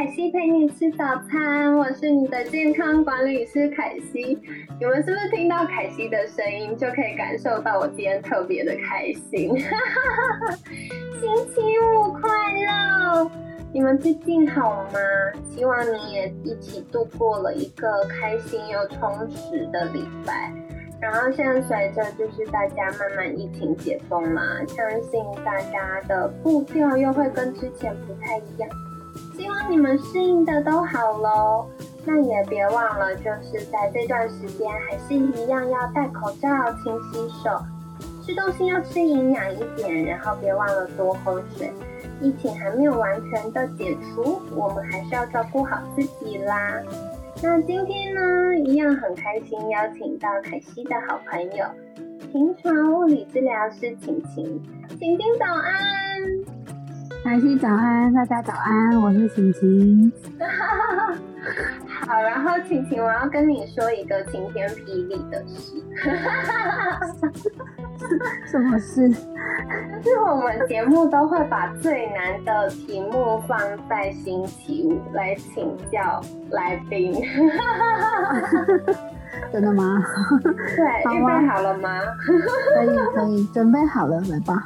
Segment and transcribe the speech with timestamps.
[0.00, 4.38] 凯西陪你吃早餐，我是你的健康管理师凯西。
[4.80, 9.60] 你们是不是听到凯西的声音就可以感受到我今天特别的开心？
[11.20, 12.30] 星期五快
[12.64, 13.30] 乐！
[13.74, 14.98] 你们最近好吗？
[15.54, 20.50] 希望你也一起度过了一个开心又充实的礼拜。
[20.98, 28.70] 然后现在随着就是大家慢慢疫情解封嘛，相信大家的步调又会跟之前不太一样。
[29.36, 31.66] 希望你们适应的都好喽，
[32.04, 36.48] 那也别忘了，就是在这段时间还是一样要戴口罩、
[36.82, 37.62] 勤洗手，
[38.24, 41.72] 吃东西要吃营养一点，然后别忘了多喝水。
[42.22, 46.82] 疫情还没有完全的解除，我们还是要照顾好自己啦。
[47.42, 51.64] 那今天呢，一样很开心邀请到凯西的好朋友，
[52.30, 54.62] 平常物理治疗师晴晴，
[54.98, 56.49] 晴晴早安。
[57.22, 60.10] 凯西早安，大家早安，我是晴晴。
[62.06, 65.74] 好，然后晴晴，我要跟你说一个晴天霹雳的事。
[68.46, 69.10] 什么事？
[70.02, 77.14] 就是我们节目都会把最难的题目放在星期五来请教来宾。
[79.52, 80.02] 真的吗？
[80.42, 80.52] 对，
[81.16, 81.90] 预备好了吗？
[82.74, 84.64] 可以，可以，准备好了，来吧。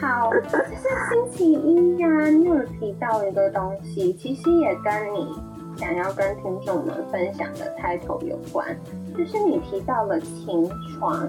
[0.00, 5.34] 好，就是星期一呀，你有提到一个东西，其实也跟你
[5.76, 8.76] 想要跟听众们分享的 title 有关，
[9.16, 11.28] 就是你提到了琴床。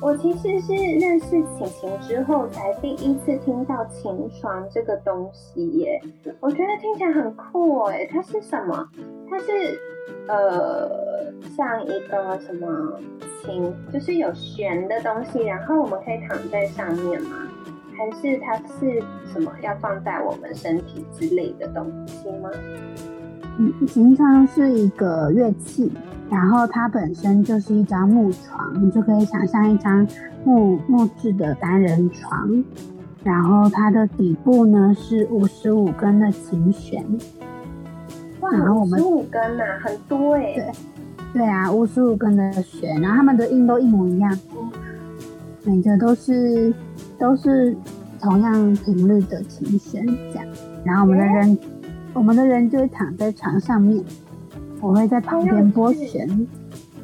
[0.00, 6.00] 我其实是认识晴晴之后，才第一次听到琴床这个东西耶。
[6.38, 8.88] 我觉得听起来很酷哎，它是什么？
[9.28, 9.80] 它是
[10.28, 13.00] 呃，像一个什么
[13.42, 17.48] 琴，就是有弦的东西，然后我们可以躺在上面吗？
[18.00, 18.98] 还是它是
[19.30, 22.48] 什么要放在我们身体之类的东西吗？
[23.58, 25.92] 嗯，平常是一个乐器，
[26.30, 30.08] 然后它本身就是一张木床，你就可以想象一张
[30.44, 32.64] 木木质的单人床，
[33.22, 37.04] 然后它的底部呢是五十五根的琴弦。
[38.40, 40.54] 哇，五十五根呐，很多哎。
[40.54, 40.72] 对，
[41.34, 44.38] 对啊，五十五根的弦，然后它们的音都一模一样，
[45.64, 46.72] 每个都是。
[47.20, 47.76] 都是
[48.18, 50.46] 同样频率的琴弦，这样。
[50.84, 51.58] 然后我们的人，
[52.14, 54.02] 我们的人就会躺在床上面，
[54.80, 56.26] 我会在旁边拨弦。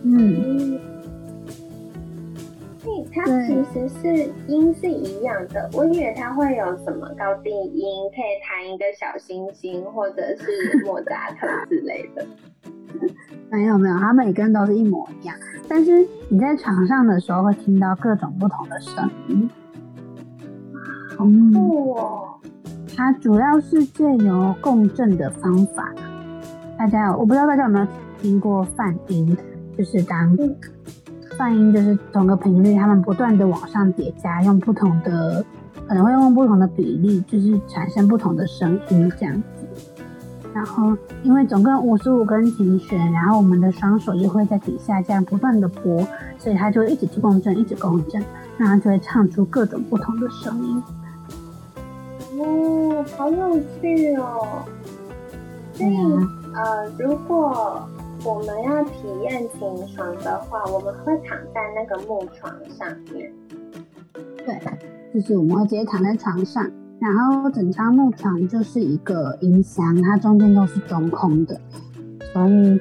[0.02, 0.78] 嗯，
[2.78, 5.68] 所以它其实是音是一样的。
[5.74, 12.26] 我以为它会有什么高低音，可以弹一个小星星，或者是莫扎特之类的。
[13.50, 15.36] 没有没有，它每根都是一模一样。
[15.68, 19.50] 但是你在床上的时候，会听到各种不同的声音。
[21.16, 22.34] 好酷哦！
[22.96, 25.92] 它主要是借由共振的方法，
[26.78, 27.86] 大家有我不知道大家有没有
[28.18, 29.36] 听过泛音，
[29.76, 30.36] 就是当
[31.36, 35.44] 泛音就是同个频率，它们不断的往上叠加，用不同的
[35.86, 39.42] 可能会用不同的比例，就是产生不同的声音这样子。
[40.54, 46.02] 然后因为总共五十五根琴弦，然后我们的双手就会在底下这样不断的拨，
[46.38, 48.24] 所以它就会一直去共振，一直共振，
[48.56, 50.82] 那它就会唱出各种不同的声音。
[52.38, 54.64] 哦，好有趣哦！
[55.72, 55.96] 所以，
[56.54, 57.86] 呃，如果
[58.24, 63.32] 我们要体验琴床的话，我们会躺在那个木床上面。
[64.38, 64.58] 对，
[65.14, 71.60] 就是我们会直接躺在床上，然后整张木床就是一个音箱，它中间都是中空的，
[72.32, 72.80] 所以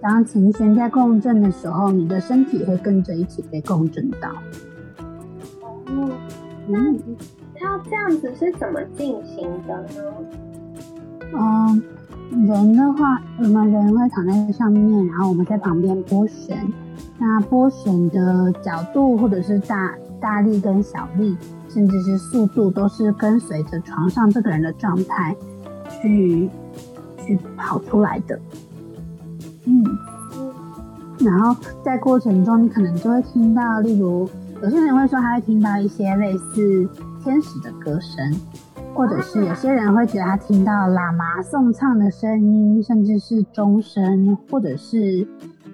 [0.00, 4.30] 当琴弦在共振的时候，你的身体会跟着一起被共振到。
[5.86, 6.10] 哦，
[6.68, 6.98] 嗯。
[7.62, 9.88] 那这样子是怎么进行的呢？
[11.32, 11.82] 嗯，
[12.46, 16.58] 人的话，我们人会躺在上面，然后我们在旁边拨弦。
[17.18, 21.36] 那拨弦的角度，或者是大大力跟小力，
[21.68, 25.34] 甚至是速度，都是跟随着床上这个人的状态
[25.88, 26.50] 去
[27.24, 28.38] 去跑出来的。
[29.66, 29.84] 嗯，
[31.20, 34.28] 然后在过程中，你可能就会听到，例如
[34.60, 36.88] 有些人会说，他会听到一些类似。
[37.22, 38.34] 天使的歌声，
[38.94, 45.26] 或者是有些人会觉得他听到喇嘛颂唱的声音，甚至是钟声，或者是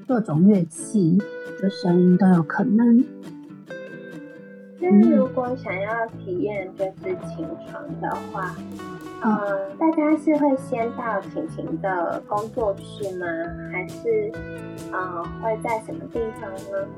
[0.06, 1.16] 各种乐器，
[1.60, 3.04] 的声音都有可能。
[4.80, 8.54] 那如果想要体验就是琴床的话，
[9.22, 9.32] 嗯，
[9.78, 13.26] 大家是会先到晴晴的工作室吗？
[13.72, 14.30] 还是
[14.92, 16.88] 嗯会在什么地方呢？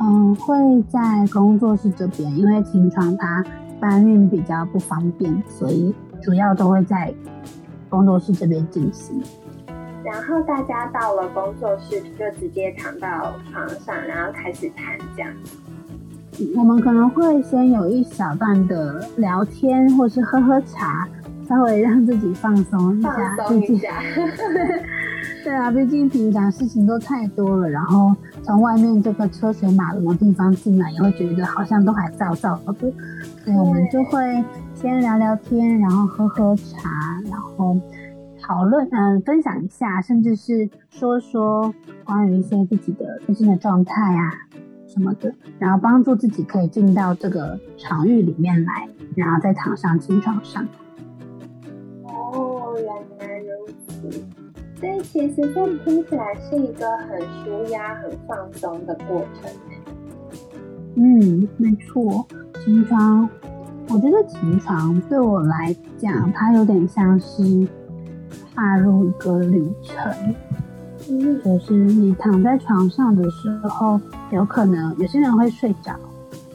[0.00, 0.54] 嗯，会
[0.88, 0.98] 在
[1.32, 3.44] 工作室这边，因为琴床它
[3.80, 7.12] 搬运比较不方便，所以主要都会在
[7.88, 9.20] 工作室这边进行。
[10.04, 15.32] 然后大家到了工作室，就直接躺到床上，然后开始谈这样。
[16.56, 21.08] 我们可能会先有一小段的聊天，或是喝喝茶，
[21.48, 23.36] 稍微让自己放松一下。
[23.36, 23.88] 放松一下。
[25.48, 32.92] 对啊，毕竟平常事情都太多了，然后从外面这个车水马龙的地方进来，也会觉得好像都还燥燥的，所
[33.46, 36.90] 以我们就会先聊聊天，然后喝喝茶，
[37.30, 37.80] 然后
[38.42, 41.74] 讨论，嗯，分享一下，甚至是说说
[42.04, 44.30] 关于一些自己的最近的状态啊。
[44.86, 48.86] 什么的，然后帮助自己可以进到这个场域里面来，
[49.16, 50.68] 然后再躺上琴床上。
[55.10, 59.50] 其实这听起来是一个很舒压、很放松的过程。
[60.96, 62.26] 嗯，没错。
[62.64, 63.28] 琴床，
[63.88, 67.66] 我觉得情床对我来讲，它有点像是
[68.54, 70.34] 踏入一个旅程。
[71.42, 73.98] 就是你躺在床上的时候，
[74.30, 75.94] 有可能有些人会睡着，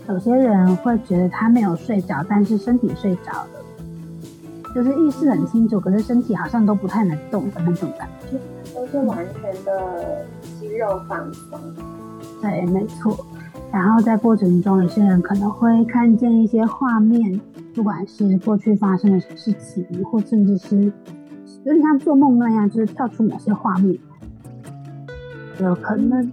[0.08, 3.63] 有些人会觉得他没有睡着，但是身体睡着了，
[4.74, 8.38] 就是意识很清楚，可是身体好像都不太能动的那种感觉，
[8.74, 10.26] 都是完全的
[10.60, 11.60] 肌肉放松。
[12.42, 13.26] 对，没错。
[13.72, 17.40] 然后在过程中，有些人可能会看见一些画面，
[17.74, 20.92] 不管是过去发生的事情，或甚至是
[21.64, 23.98] 有点像做梦那样，就是跳出某些画面。
[25.60, 26.32] 有可能，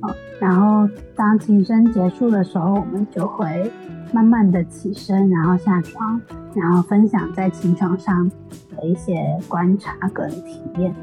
[0.00, 3.70] 哦，然后当琴声结束的时候，我们就会
[4.12, 6.20] 慢慢的起身，然后下床，
[6.54, 8.30] 然后分享在琴床上
[8.76, 10.94] 的一些观察跟体验。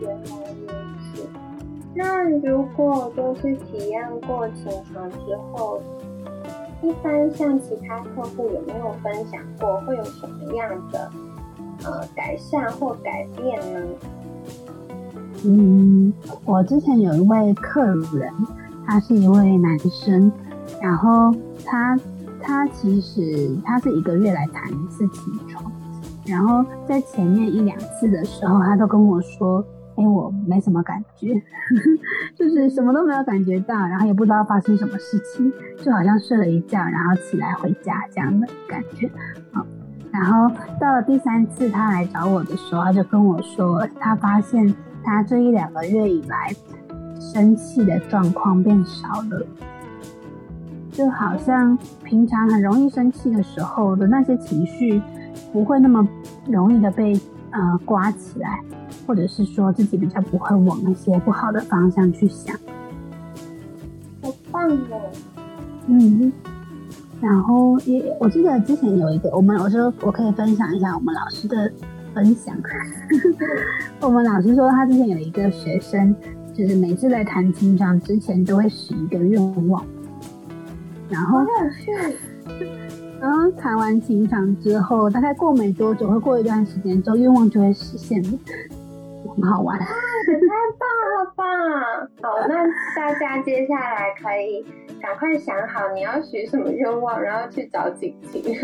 [0.00, 0.20] 原来
[0.66, 0.72] 如
[1.14, 1.26] 此。
[1.94, 5.80] 那如果就是体验过琴床之后，
[6.82, 11.10] 一般像其他客户有没有分享过，会有什么样的
[11.84, 13.80] 呃改善或改变呢？
[15.44, 16.12] 嗯，
[16.44, 18.32] 我之前有一位客人，
[18.92, 20.30] 他是一位男生，
[20.82, 21.34] 然后
[21.64, 21.98] 他
[22.42, 25.18] 他其实他是一个月来弹一次起
[25.48, 25.72] 床，
[26.26, 29.64] 然后在前面一两次的时候，他都跟我说，
[29.96, 31.28] 哎，我没什么感觉，
[32.36, 35.50] 就是什么都没有感觉到，然后也不知道发生什么事情，
[35.82, 39.10] 就好像睡了一觉，然后起来回家这样的感觉，
[39.54, 39.64] 好，
[40.12, 44.74] 然后到了第三次他来找我的时候，他就跟我说，他发现。
[45.04, 46.54] 他这一两个月以来，
[47.32, 49.46] 生气的状况变少了，
[50.90, 55.00] 就好像平常很容易生气的时候的那些情绪，
[55.52, 56.06] 不会那么
[56.46, 57.18] 容易的被
[57.50, 58.60] 呃刮起来，
[59.06, 62.54] 或者是说自己比较不会往那些不好的方向去想。
[64.20, 65.00] 好棒哦！
[65.86, 66.32] 嗯，
[67.20, 71.72] 然后也我记得之前有一个，我们我说我可以分享一下我们老师的。
[72.14, 72.54] 分享，
[74.02, 76.14] 我们老师说他之前有一个学生，
[76.54, 79.84] 就是每次在弹琴上之前都会许一个愿望，
[81.08, 81.38] 然后，
[83.20, 88.28] 然后弹完琴场之后，大概过没多久，会过一段时间之后，愿望就会实现了，
[89.34, 89.86] 很好玩，太
[90.78, 91.44] 棒了吧！
[92.22, 92.66] 好，那
[92.96, 94.64] 大家接下来可以
[95.00, 98.42] 赶快想好你要许什么愿望，然后去找景晴。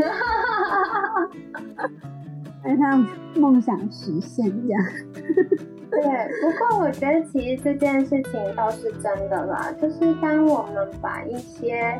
[2.76, 4.84] 像梦想实现一样。
[5.90, 11.98] 对，不过我觉得其实这件事情倒是真的啦，就是当我们把一些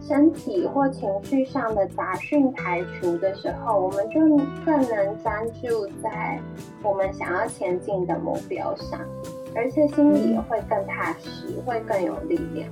[0.00, 4.20] 身体或情绪上的杂讯排除的时候，我们就
[4.64, 6.40] 更能专注在
[6.82, 9.00] 我们想要前进的目标上，
[9.56, 12.68] 而且心里也会更踏实，会更有力量。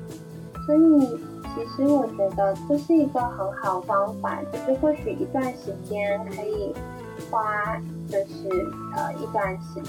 [0.66, 1.18] 所以，
[1.54, 6.72] 其实我觉得这是一个很好方法，就是或许一段时间可以。
[7.30, 7.76] 花
[8.08, 8.48] 就是
[8.96, 9.80] 呃一段时，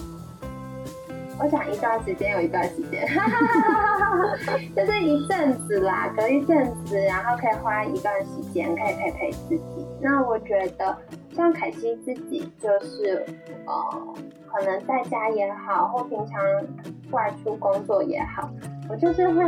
[1.39, 3.07] 我想一段时间有一段时间，
[4.75, 9.87] 就是一阵子啦，隔一阵子，然后可以花一段时间可以陪陪自己。
[10.01, 10.97] 那我觉得
[11.35, 13.25] 像凯西自己就是
[13.65, 14.13] 呃，
[14.47, 16.41] 可能在家也好，或平常
[17.11, 18.49] 外出工作也好，
[18.89, 19.43] 我就是会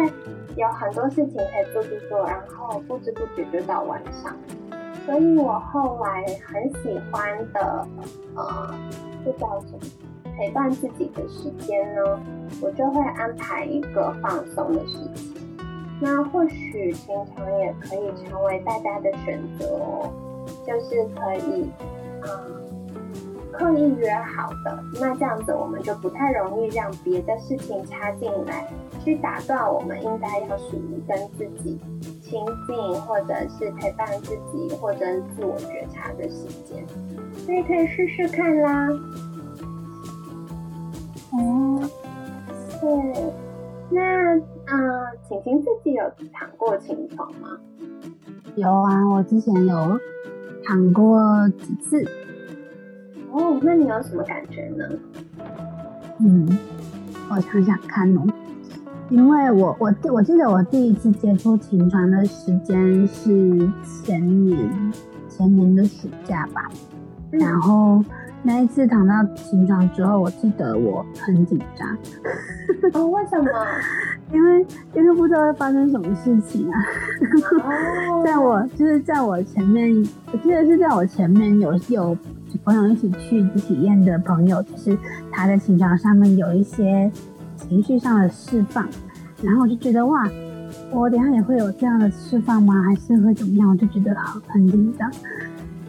[0.55, 4.35] 有很多事情可以做做做，然后不知不觉就到晚上。
[5.05, 7.87] 所以我后来很喜欢的，
[8.35, 8.73] 呃，
[9.25, 9.79] 这叫什么？
[10.37, 12.19] 陪伴自己的时间呢，
[12.61, 15.35] 我就会安排一个放松的时期。
[15.99, 20.11] 那或许平常也可以成为大家的选择哦，
[20.65, 21.69] 就是可以，
[22.23, 24.83] 嗯，刻意约好的。
[24.99, 28.67] 那这样子我们就不太容易让别的事情插进来，
[29.03, 31.77] 去打断我们应该要属于跟自己。
[32.31, 36.87] 亲近，或者是陪伴自己，或者自我觉察的时间，
[37.45, 38.87] 所以可以试试看啦。
[41.33, 41.83] 哦，
[42.79, 43.33] 对，
[43.89, 44.41] 那嗯，
[45.27, 47.59] 晴晴自己有躺过琴床吗？
[48.55, 49.99] 有啊，我之前有
[50.63, 51.19] 躺过
[51.59, 52.01] 几次。
[53.33, 54.85] 哦，那你有什么感觉呢？
[56.19, 56.47] 嗯，
[57.29, 58.25] 我想想看哦。
[59.11, 64.57] 因为我我我记得我第一次接触琴床的时间是前年
[65.27, 66.69] 前年的暑假吧，
[67.29, 68.01] 然后
[68.41, 71.89] 那一次躺到琴床之后，我记得我很紧张。
[72.93, 73.49] 哦，为什么？
[74.31, 74.65] 因为
[74.95, 76.79] 因为不知道会发生什么事情啊。
[78.23, 79.93] 在我就是在我前面，
[80.31, 82.17] 我记得是在我前面有有
[82.63, 84.97] 朋友一起去体验的朋友，就是
[85.33, 87.11] 他的琴床上面有一些。
[87.67, 88.87] 情绪上的释放，
[89.41, 90.29] 然后我就觉得哇，
[90.91, 92.73] 我等下也会有这样的释放吗？
[92.83, 93.69] 还是会怎么样？
[93.69, 95.09] 我就觉得很很紧张。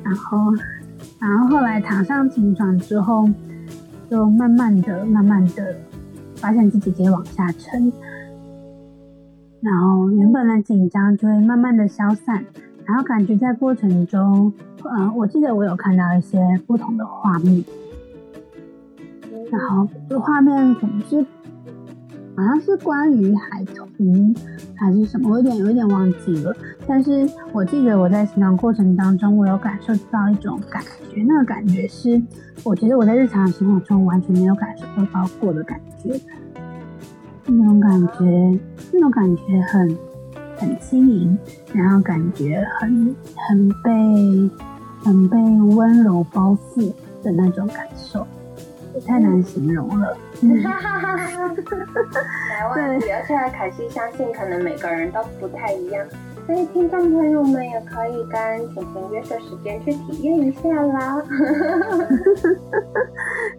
[0.05, 0.52] 然后，
[1.21, 3.29] 然后后来躺上琴床之后，
[4.11, 5.76] 就慢慢的、慢慢的
[6.37, 7.93] 发现自己直接往下沉，
[9.61, 12.45] 然后原本的紧张就会慢慢的消散，
[12.85, 14.52] 然后感觉在过程中，
[14.85, 17.64] 嗯，我记得我有看到一些不同的画面，
[19.52, 21.25] 然后这画面可能是。
[22.35, 24.35] 好像是关于海豚
[24.75, 26.56] 还是什么，我有点有一点忘记了。
[26.87, 30.82] 但是我记得我在成长过程当中，我有感受到一种感
[31.12, 32.21] 觉，那个感觉是
[32.64, 36.18] 我觉得我在日常生活中完全没有感受到过的感觉。
[37.44, 38.59] 那种感觉，
[38.94, 39.99] 那种感觉很
[40.56, 41.38] 很轻盈，
[41.75, 43.14] 然后感觉很
[43.47, 44.50] 很被
[45.04, 45.37] 很被
[45.76, 46.90] 温柔包覆
[47.23, 48.26] 的那种感受。
[49.01, 50.17] 太难形容了，
[50.63, 51.55] 哈哈哈哈哈！
[51.55, 56.07] 没问题，而且凯西相信，可能每个人都不太一样，
[56.47, 62.49] 所以听众朋友们也可以跟甜甜约个时间去体验一下啦，哈哈哈哈哈！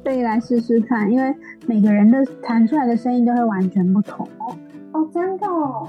[0.03, 1.35] 可以来试试看，因为
[1.65, 4.55] 每个人的弹出来的声音都会完全不同哦。
[4.93, 5.47] 哦，真的？
[5.47, 5.87] 哦。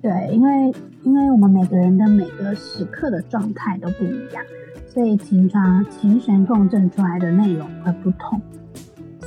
[0.00, 4.44] 对，因为因为我们每个人的每个时刻的状态都不一样，
[4.86, 8.40] 所以琴床琴弦共振出来的内容会不同。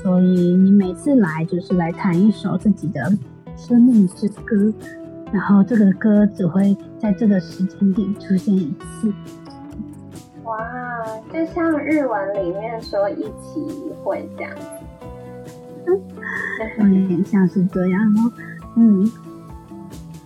[0.02, 3.02] 所以你每次来就是来弹一首自己的
[3.56, 4.74] 生命之歌，
[5.32, 9.14] 然后这个歌只会在这个时间点出现一次。
[10.44, 10.58] 哇，
[11.32, 14.52] 就像日文里面说一起一会这样
[15.86, 15.94] 子，
[16.80, 18.32] 有点像是这样哦。
[18.78, 19.12] 嗯，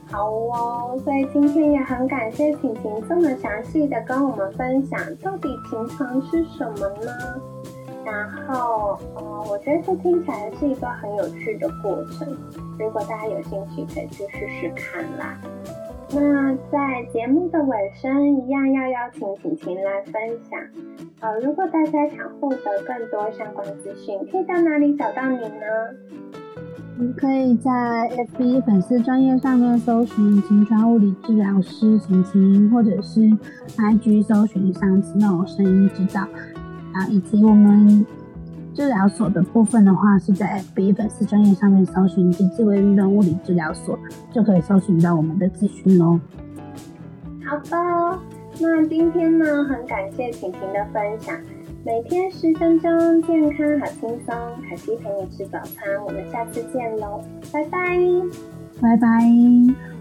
[0.10, 0.98] 好哦。
[1.04, 7.12] 所以今天也很感谢晴晴这么详细的跟我们分享，到底平常是什么呢？
[8.06, 12.28] 然后，嗯，我觉得这听起来是一个很有趣的过程。
[12.78, 15.36] 如果大家有兴趣，可以去试试看啦。
[16.12, 20.14] 那在节目的尾声，一样要邀请晴晴来分
[20.50, 20.60] 享。
[21.20, 25.66] 呃，如果大家想获得更多相关资讯，可以到哪里找到你呢？
[26.98, 27.72] 你可以在
[28.38, 33.20] FB 粉丝专业上面搜寻“晴川物理治疗师晴晴”，或者是
[33.76, 36.26] IG 搜寻“上次那种声音指导”。
[36.96, 38.06] 啊，以及我们
[38.74, 43.98] 治疗所的部分的话，是在 FB 粉丝专业上面搜寻“及智慧运动物理治疗所”，
[44.34, 46.20] 就可以搜寻到我们的资讯喽。
[47.46, 48.20] 好的，
[48.60, 51.36] 那今天呢，很感谢婷婷的分享，
[51.86, 54.36] 每天十分钟，健康好轻松，
[54.68, 57.22] 凯西陪你吃早餐，我们下次见喽，
[57.52, 57.80] 拜拜，
[58.82, 59.95] 拜拜。